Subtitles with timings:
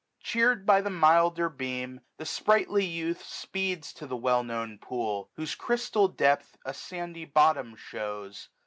[0.19, 5.53] Chear'd by the milder beam, the sprightly youth Speeds to the well known pool, whose
[5.53, 8.49] crystal depth A sandy bottom shews.